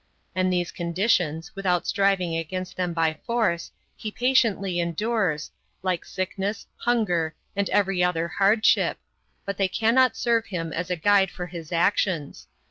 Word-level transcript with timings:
And 0.33 0.51
these 0.51 0.71
conditions, 0.71 1.55
without 1.55 1.85
striving 1.85 2.35
against 2.35 2.75
them 2.75 2.91
by 2.91 3.19
force, 3.23 3.71
he 3.95 4.09
patiently 4.09 4.79
endures, 4.79 5.51
like 5.83 6.05
sickness, 6.05 6.65
hunger, 6.75 7.35
and 7.55 7.69
every 7.69 8.03
other 8.03 8.27
hardship, 8.27 8.97
but 9.45 9.57
they 9.57 9.67
cannot 9.67 10.17
serve 10.17 10.47
him 10.47 10.73
as 10.73 10.89
a 10.89 10.95
guide 10.95 11.29
for 11.29 11.45
his 11.45 11.71
actions. 11.71 12.47